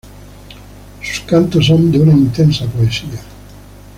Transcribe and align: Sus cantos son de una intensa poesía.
Sus 1.03 1.19
cantos 1.27 1.67
son 1.67 1.91
de 1.91 1.99
una 1.99 2.13
intensa 2.13 2.65
poesía. 2.65 3.21